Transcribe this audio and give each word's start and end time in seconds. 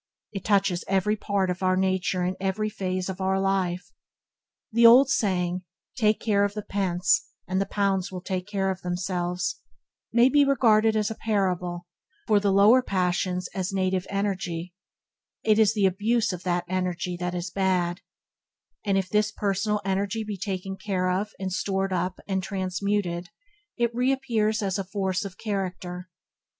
It 0.31 0.43
touches 0.43 0.83
every 0.87 1.15
part 1.15 1.51
of 1.51 1.61
our 1.61 1.77
nature 1.77 2.23
and 2.23 2.35
every 2.39 2.69
phase 2.69 3.07
of 3.07 3.21
our 3.21 3.39
life. 3.39 3.91
The 4.71 4.83
old 4.83 5.11
saying, 5.11 5.61
"Take 5.95 6.19
care 6.19 6.43
of 6.43 6.55
the 6.55 6.63
pence, 6.63 7.25
and 7.47 7.61
the 7.61 7.67
pounds 7.67 8.11
will 8.11 8.21
take 8.23 8.47
care 8.47 8.71
of 8.71 8.81
themselves", 8.81 9.59
may 10.11 10.27
be 10.27 10.43
regarded 10.43 10.95
as 10.95 11.11
a 11.11 11.15
parable, 11.21 11.85
for 12.25 12.39
the 12.39 12.51
lower 12.51 12.81
passions 12.81 13.47
as 13.53 13.71
native 13.71 14.07
energy; 14.09 14.73
it 15.43 15.59
is 15.59 15.75
the 15.75 15.85
abuse 15.85 16.33
of 16.33 16.41
that 16.41 16.65
energy 16.67 17.15
that 17.17 17.35
is 17.35 17.51
bad, 17.51 18.01
and 18.83 18.97
if 18.97 19.07
this 19.07 19.31
personal 19.31 19.81
energy 19.85 20.23
be 20.23 20.35
taken 20.35 20.77
care 20.77 21.11
of 21.11 21.29
and 21.39 21.53
stored 21.53 21.93
up 21.93 22.19
and 22.27 22.41
transmuted, 22.41 23.29
it 23.77 23.93
reappears 23.93 24.63
as 24.63 24.79
force 24.91 25.23
of 25.25 25.37
character. 25.37 26.09